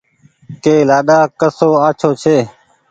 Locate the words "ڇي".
2.21-2.37